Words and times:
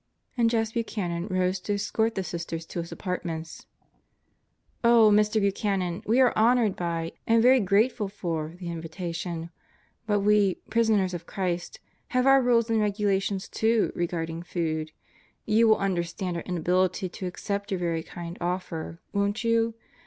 And 0.35 0.49
Jess 0.49 0.71
Buchanan 0.71 1.27
rose 1.27 1.59
to 1.59 1.75
escort 1.75 2.15
the 2.15 2.23
Sisters 2.23 2.65
to 2.65 2.79
his 2.81 2.91
apartments. 2.91 3.67
"Oh, 4.83 5.11
Mr. 5.13 5.39
Buchanan, 5.39 6.01
we 6.07 6.19
are 6.19 6.33
honored 6.35 6.75
by, 6.75 7.11
and 7.27 7.43
very 7.43 7.59
grateful 7.59 8.07
for, 8.07 8.55
the 8.59 8.69
invitation. 8.71 9.51
But 10.07 10.21
we, 10.21 10.55
Prisoners 10.71 11.13
of 11.13 11.27
Christ, 11.27 11.79
have 12.07 12.25
our 12.25 12.41
rules 12.41 12.67
and 12.67 12.79
regulations 12.81 13.47
too, 13.47 13.91
regarding 13.93 14.41
food. 14.41 14.91
You 15.45 15.67
will 15.67 15.77
understand 15.77 16.35
our 16.35 16.43
inability 16.47 17.07
to 17.07 17.27
accept 17.27 17.69
your 17.69 17.79
very 17.79 18.01
kind 18.01 18.39
offer, 18.41 18.99
won't 19.13 19.43
you? 19.43 19.75